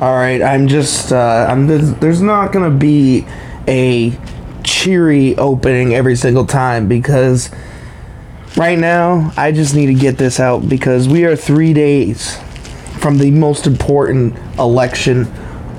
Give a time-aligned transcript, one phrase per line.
[0.00, 3.24] All right, I'm just uh, I'm there's, there's not gonna be
[3.68, 4.18] a
[4.64, 7.48] cheery opening every single time because
[8.56, 12.36] right now I just need to get this out because we are three days
[12.98, 15.32] from the most important election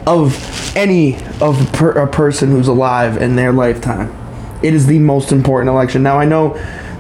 [0.08, 4.16] of any of per, a person who's alive in their lifetime.
[4.64, 6.04] It is the most important election.
[6.04, 6.54] Now I know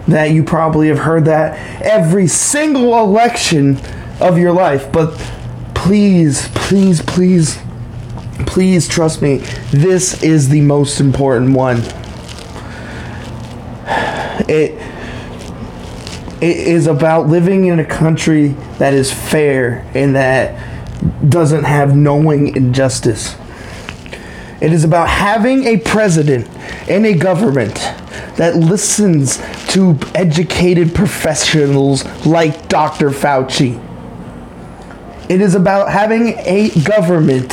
[0.09, 3.79] that you probably have heard that every single election
[4.19, 5.17] of your life, but
[5.85, 7.59] please, please, please,
[8.47, 9.37] please trust me.
[9.69, 11.77] This is the most important one.
[14.49, 14.81] It
[16.41, 20.59] it is about living in a country that is fair and that
[21.29, 23.35] doesn't have knowing injustice.
[24.61, 26.49] It is about having a president
[26.89, 27.75] and a government
[28.37, 33.11] that listens to educated professionals like Dr.
[33.11, 33.79] Fauci.
[35.27, 37.49] It is about having a government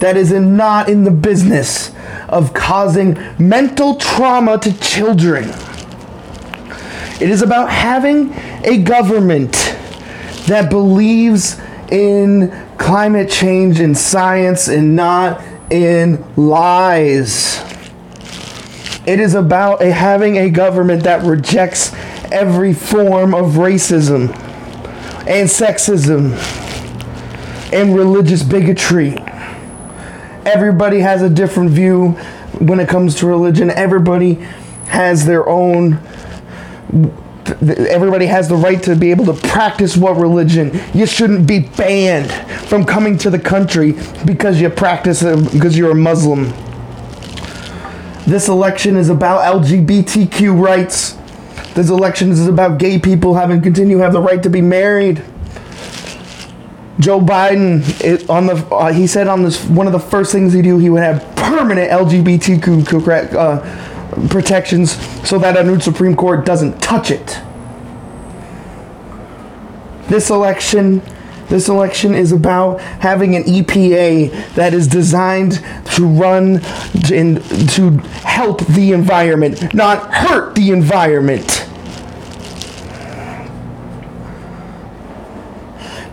[0.00, 1.90] that is in, not in the business
[2.28, 5.48] of causing mental trauma to children.
[7.20, 9.52] It is about having a government
[10.46, 11.58] that believes
[11.90, 17.62] in climate change and science and not in lies.
[19.06, 21.94] It is about a, having a government that rejects
[22.30, 24.28] every form of racism
[25.26, 26.38] and sexism
[27.74, 29.16] and religious bigotry.
[30.46, 32.10] Everybody has a different view
[32.60, 33.70] when it comes to religion.
[33.70, 34.34] Everybody
[34.86, 36.00] has their own
[37.90, 40.80] everybody has the right to be able to practice what religion.
[40.94, 42.30] You shouldn't be banned
[42.68, 43.94] from coming to the country
[44.24, 46.52] because you practice it because you're a Muslim.
[48.26, 51.18] This election is about LGBTQ rights.
[51.74, 55.22] This election is about gay people having continue have the right to be married.
[57.00, 60.52] Joe Biden it, on the uh, he said on this one of the first things
[60.52, 64.92] he do he would have permanent LGBTQ uh, protections
[65.28, 67.40] so that a new Supreme Court doesn't touch it.
[70.08, 71.02] This election
[71.48, 75.62] this election is about having an EPA that is designed
[75.94, 76.60] to run
[77.12, 77.90] and to
[78.22, 81.53] help the environment, not hurt the environment.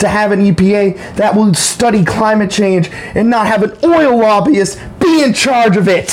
[0.02, 4.80] To have an EPA that will study climate change and not have an oil lobbyist
[5.00, 6.08] be in charge of it.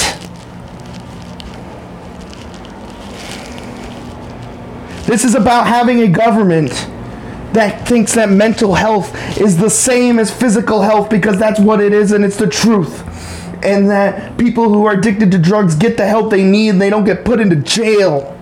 [5.06, 6.68] This is about having a government
[7.54, 11.94] that thinks that mental health is the same as physical health because that's what it
[11.94, 13.02] is and it's the truth.
[13.64, 16.90] And that people who are addicted to drugs get the help they need and they
[16.90, 18.38] don't get put into jail.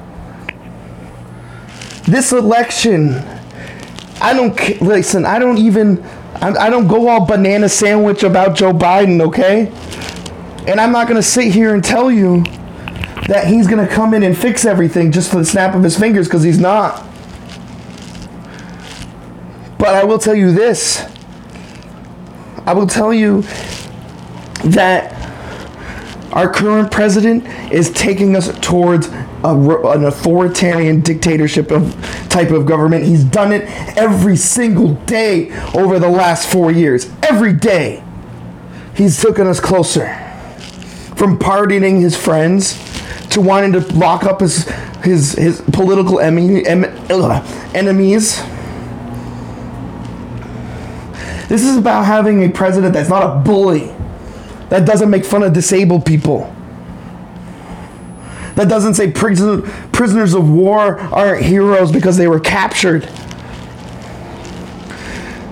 [2.03, 3.23] This election,
[4.21, 6.03] I don't listen, I don't even
[6.41, 9.73] I don't go all banana sandwich about Joe Biden, okay?
[10.67, 12.45] And I'm not to sit here and tell you
[13.29, 16.29] that he's to come in and fix everything just for the snap of his fingers
[16.29, 17.05] because he's not.
[19.79, 21.05] But I will tell you this.
[22.67, 23.43] I will tell you
[24.65, 25.16] that
[26.37, 31.95] our current president is taking us towards a, an authoritarian dictatorship of
[32.29, 33.05] type of government.
[33.05, 33.63] He's done it
[33.97, 37.11] every single day over the last four years.
[37.23, 38.05] Every day,
[38.95, 40.15] he's taken us closer.
[41.17, 42.75] From pardoning his friends
[43.31, 44.69] to wanting to lock up his
[45.03, 46.67] his his political enemies
[51.49, 53.93] this is about having a president that's not a bully,
[54.69, 56.53] that doesn't make fun of disabled people,
[58.55, 59.63] that doesn't say prison,
[59.93, 63.03] prisoners of war aren't heroes because they were captured.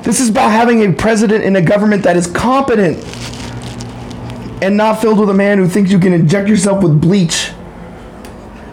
[0.02, 3.02] This is about having a president in a government that is competent
[4.62, 7.52] and not filled with a man who thinks you can inject yourself with bleach.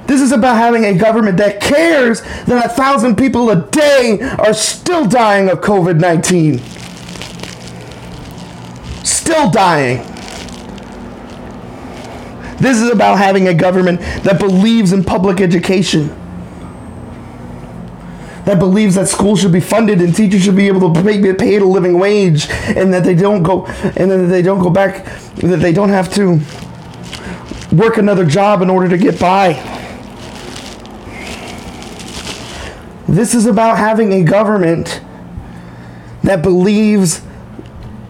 [0.08, 4.54] This is about having a government that cares that a thousand people a day are
[4.54, 6.60] still dying of COVID 19
[9.32, 10.11] still dying.
[12.62, 16.10] This is about having a government that believes in public education.
[18.46, 21.64] That believes that schools should be funded and teachers should be able to pay, paid
[21.64, 25.06] a living wage, and that they don't go and that they don't go back,
[25.38, 26.40] that they don't have to
[27.76, 29.54] work another job in order to get by.
[33.08, 35.02] This is about having a government
[36.22, 37.24] that believes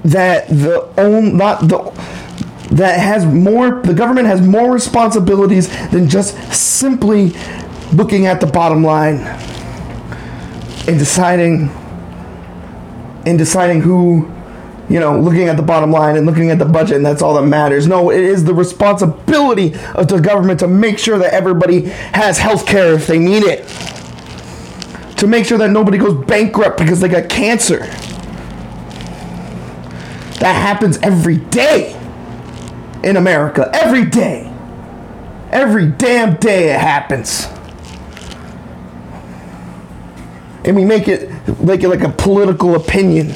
[0.04, 1.80] that the own not the
[2.72, 7.34] that has more the government has more responsibilities than just simply
[7.94, 9.18] looking at the bottom line
[10.88, 11.70] and deciding
[13.26, 14.32] and deciding who
[14.90, 17.34] you know, looking at the bottom line and looking at the budget, and that's all
[17.36, 17.88] that matters.
[17.88, 21.84] No, it is the responsibility of the government to make sure that everybody
[22.14, 23.66] has health care if they need it.
[25.20, 27.80] To make sure that nobody goes bankrupt because they got cancer.
[30.40, 31.98] That happens every day
[33.04, 33.70] in America.
[33.74, 34.52] Every day.
[35.52, 37.48] Every damn day it happens.
[40.64, 43.34] And we make it like like a political opinion.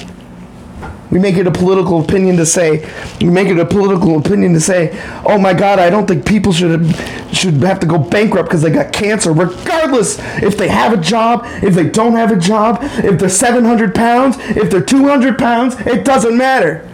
[1.11, 2.89] We make it a political opinion to say,
[3.21, 6.51] we make it a political opinion to say, oh my God, I don't think people
[6.51, 6.95] should
[7.31, 11.43] should have to go bankrupt because they got cancer, regardless if they have a job,
[11.61, 16.05] if they don't have a job, if they're 700 pounds, if they're 200 pounds, it
[16.05, 16.89] doesn't matter.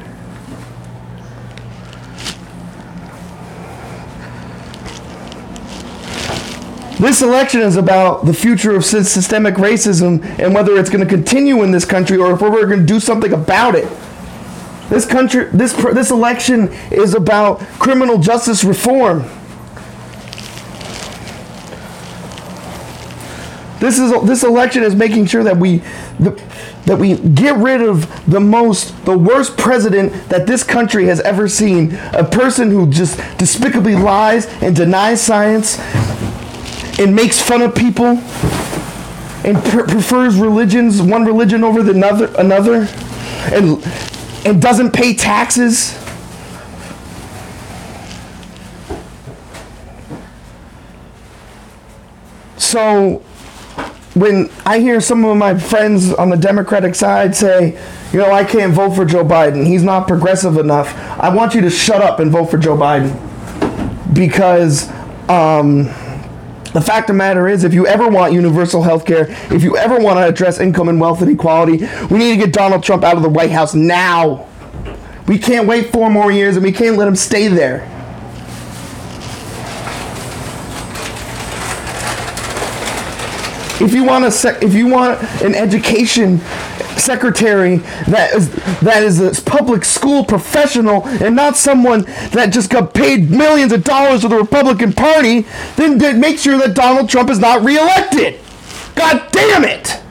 [7.02, 11.64] This election is about the future of systemic racism and whether it's going to continue
[11.64, 13.92] in this country or if we're going to do something about it.
[14.88, 19.22] This country, this this election is about criminal justice reform.
[23.80, 25.82] This is this election is making sure that we
[26.86, 31.48] that we get rid of the most the worst president that this country has ever
[31.48, 35.80] seen, a person who just despicably lies and denies science
[37.02, 38.20] and makes fun of people
[39.44, 42.88] and pre- prefers religions, one religion over the another, another,
[43.52, 43.84] and
[44.46, 45.98] and doesn't pay taxes.
[52.58, 53.24] So
[54.14, 57.80] when I hear some of my friends on the Democratic side say,
[58.14, 61.62] you know, I can't vote for Joe Biden, he's not progressive enough, I want you
[61.62, 63.12] to shut up and vote for Joe Biden.
[64.14, 64.90] Because
[65.30, 65.90] um,
[66.74, 69.76] the fact of the matter is, if you ever want universal health care, if you
[69.78, 73.18] ever want to address income and wealth inequality, we need to get Donald Trump out
[73.18, 74.48] of the White House now.
[75.28, 77.88] We can't wait four more years and we can't let him stay there.
[83.82, 86.40] If you want a sec- if you want an education
[87.02, 87.78] secretary
[88.08, 88.50] that is
[88.82, 92.02] that is a public school professional and not someone
[92.32, 95.42] that just got paid millions of dollars to the Republican Party,
[95.76, 98.40] then, then make sure that Donald Trump is not reelected.
[98.96, 100.02] God damn it!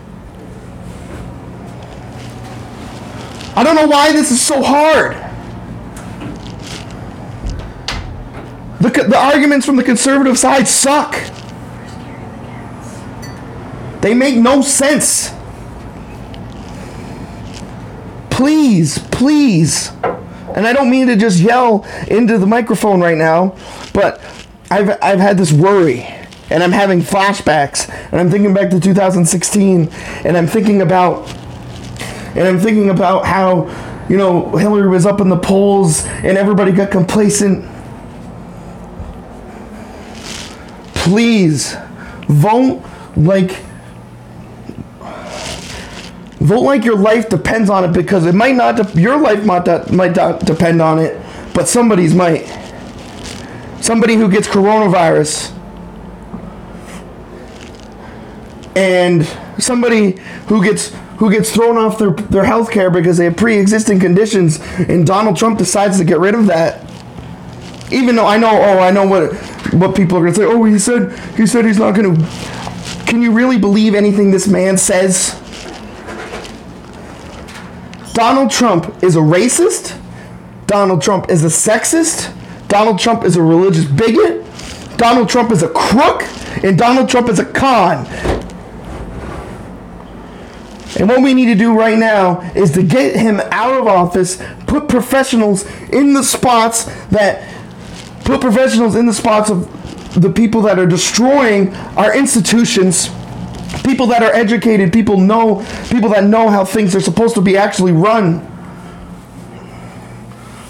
[3.56, 5.16] I don't know why this is so hard.
[8.81, 11.16] The, the arguments from the conservative side suck.
[14.00, 15.34] They make no sense
[18.40, 19.90] please, please.
[20.54, 23.54] And I don't mean to just yell into the microphone right now,
[23.92, 24.19] but
[24.70, 26.06] I've, I've had this worry
[26.48, 29.90] and I'm having flashbacks and I'm thinking back to 2016
[30.25, 31.28] and I'm thinking about
[32.34, 33.69] and I'm thinking about how
[34.08, 37.70] you know Hillary was up in the polls and everybody got complacent.
[40.94, 41.76] Please
[42.26, 42.82] vote
[43.16, 43.62] like
[46.40, 48.76] Vote like your life depends on it because it might not.
[48.76, 51.20] De- your life might not, might not depend on it,
[51.54, 52.46] but somebody's might.
[53.81, 55.54] Somebody who gets coronavirus
[58.76, 59.26] and
[59.58, 60.12] somebody
[60.48, 64.60] who gets who gets thrown off their their health care because they have pre-existing conditions
[64.78, 66.88] and Donald Trump decides to get rid of that
[67.92, 69.32] even though I know oh I know what
[69.75, 72.26] what people are going to say oh he said he said he's not going to
[73.06, 75.39] can you really believe anything this man says
[78.12, 79.99] Donald Trump is a racist.
[80.67, 82.37] Donald Trump is a sexist.
[82.69, 84.47] Donald Trump is a religious bigot.
[84.97, 86.23] Donald Trump is a crook.
[86.64, 88.07] And Donald Trump is a con.
[90.99, 94.43] And what we need to do right now is to get him out of office,
[94.67, 97.49] put professionals in the spots that
[98.25, 99.69] put professionals in the spots of
[100.21, 103.09] the people that are destroying our institutions
[103.84, 107.56] people that are educated, people know, people that know how things are supposed to be
[107.56, 108.46] actually run.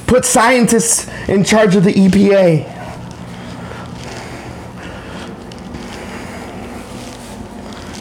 [0.06, 2.78] Put scientists in charge of the EPA.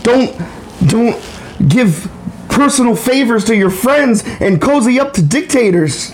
[0.04, 0.36] Don't
[0.88, 2.10] don't give
[2.50, 6.14] personal favors to your friends and cozy up to dictators.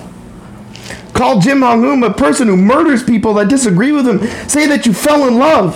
[1.13, 4.19] Call Kim Jong Un a person who murders people that disagree with him.
[4.49, 5.75] Say that you fell in love.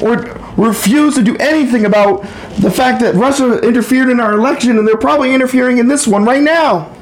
[0.00, 2.22] Or refuse to do anything about
[2.58, 6.24] the fact that Russia interfered in our election and they're probably interfering in this one
[6.24, 6.94] right now.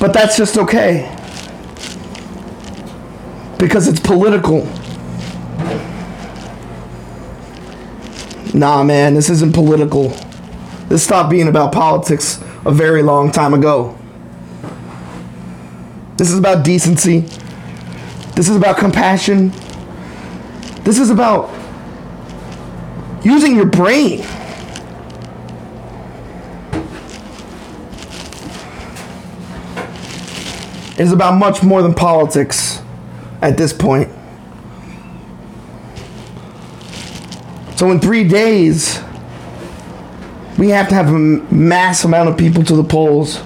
[0.00, 1.10] But that's just okay.
[3.58, 4.66] Because it's political.
[8.52, 10.08] Nah, man, this isn't political.
[10.88, 13.98] This stopped being about politics a very long time ago.
[16.16, 17.20] This is about decency.
[18.36, 19.52] This is about compassion.
[20.84, 21.50] This is about
[23.24, 24.20] using your brain.
[30.92, 32.82] It is about much more than politics
[33.40, 34.10] at this point.
[37.76, 39.00] So, in three days,
[40.58, 43.42] we have to have a mass amount of people to the polls,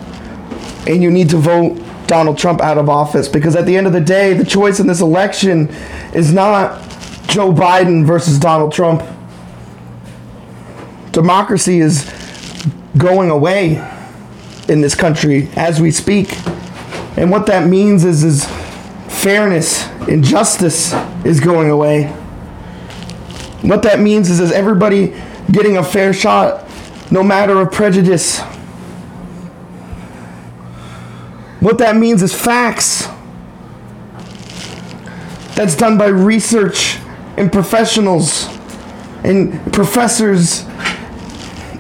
[0.89, 3.93] and you need to vote Donald Trump out of office because at the end of
[3.93, 5.69] the day, the choice in this election
[6.13, 6.88] is not
[7.29, 9.03] Joe Biden versus Donald Trump.
[11.13, 12.11] Democracy is
[12.97, 13.77] going away
[14.69, 16.35] in this country as we speak.
[17.19, 18.47] And what that means is, is
[19.09, 20.95] fairness and justice
[21.25, 22.07] is going away.
[23.63, 25.15] What that means is, is everybody
[25.51, 26.67] getting a fair shot,
[27.11, 28.41] no matter of prejudice.
[31.61, 33.07] What that means is facts.
[35.57, 36.98] That's done by research
[37.39, 38.47] and professionals
[39.23, 40.65] and professors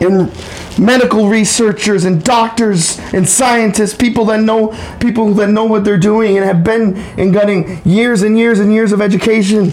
[0.00, 0.32] and
[0.78, 4.68] medical researchers and doctors and scientists, people that know
[5.00, 8.72] people that know what they're doing and have been and getting years and years and
[8.72, 9.72] years of education.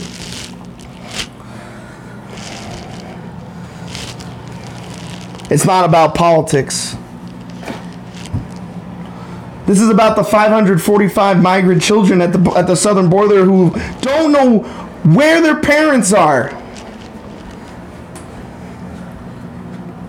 [5.52, 6.98] It's not about politics.
[9.68, 14.32] This is about the 545 migrant children at the at the southern border who don't
[14.32, 16.50] know where their parents are.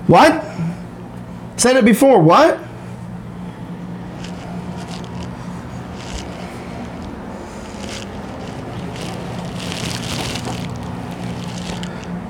[0.07, 0.45] What?
[1.57, 2.23] Said it before.
[2.23, 2.61] What?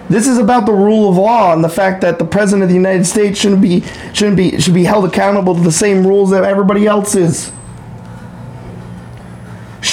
[0.09, 2.75] This is about the rule of law and the fact that the president of the
[2.75, 3.83] United States shouldn't be
[4.13, 7.53] shouldn't be should be held accountable to the same rules that everybody else is.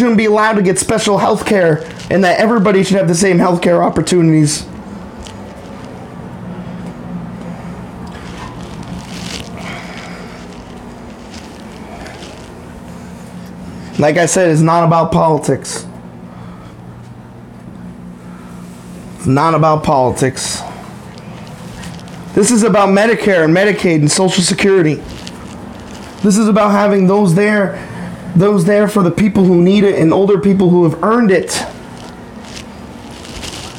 [0.03, 3.39] Shouldn't be allowed to get special health care and that everybody should have the same
[3.39, 4.65] health care opportunities.
[13.97, 15.87] Like I said, it's not about politics.
[19.15, 20.61] It's not about politics.
[22.33, 24.95] This is about Medicare and Medicaid and Social Security.
[26.23, 27.77] This is about having those there,
[28.35, 31.65] those there for the people who need it and older people who have earned it.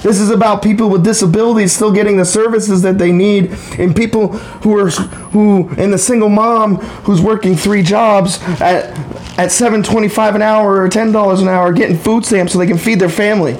[0.02, 4.28] This is about people with disabilities still getting the services that they need, and people
[4.28, 8.90] who are who and the single mom who's working three jobs at
[9.38, 12.58] at seven twenty five an hour or ten dollars an hour, getting food stamps so
[12.58, 13.54] they can feed their family.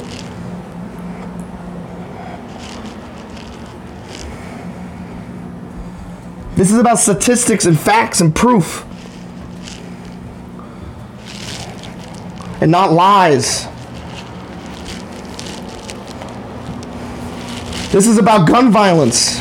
[6.57, 8.85] This is about statistics and facts and proof.
[12.65, 13.67] And not lies.
[17.93, 19.39] This is about gun violence.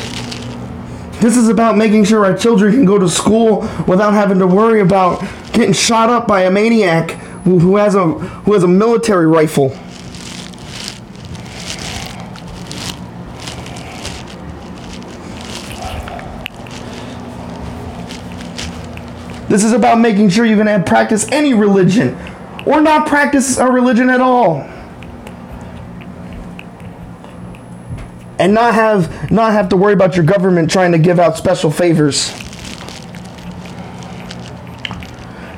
[1.22, 4.82] This is about making sure our children can go to school without having to worry
[4.82, 7.12] about getting shot up by a maniac
[7.44, 9.70] who, has a who has a military rifle.
[19.48, 22.18] This is about making sure you can have practice any religion
[22.66, 24.68] or not practice a religion at all.
[28.38, 31.70] And not have not have to worry about your government trying to give out special
[31.70, 32.32] favors.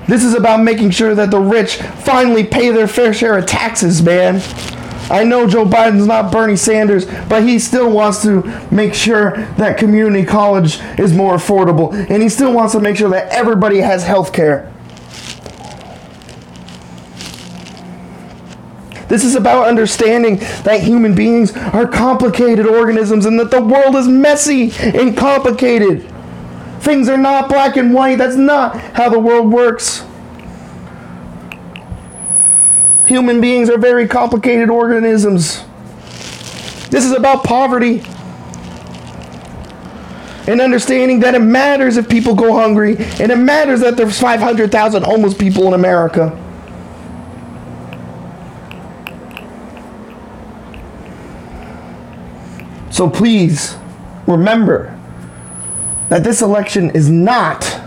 [0.06, 4.02] This is about making sure that the rich finally pay their fair share of taxes,
[4.02, 4.40] man.
[5.10, 9.78] I know Joe Biden's not Bernie Sanders, but he still wants to make sure that
[9.78, 11.92] community college is more affordable.
[12.10, 14.72] And he still wants to make sure that everybody has health care.
[19.08, 24.08] This is about understanding that human beings are complicated organisms and that the world is
[24.08, 26.10] messy and complicated.
[26.80, 28.18] Things are not black and white.
[28.18, 30.04] That's not how the world works.
[33.06, 35.64] Human beings are very complicated organisms.
[36.90, 38.02] This is about poverty.
[40.48, 45.02] And understanding that it matters if people go hungry, and it matters that there's 500,000
[45.02, 46.40] homeless people in America.
[52.96, 53.76] So please
[54.26, 54.98] remember
[56.08, 57.78] that this election is not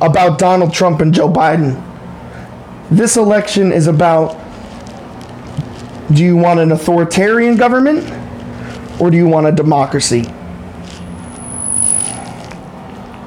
[0.00, 1.80] about Donald Trump and Joe Biden.
[2.90, 4.36] This election is about
[6.12, 8.02] do you want an authoritarian government
[9.00, 10.24] or do you want a democracy?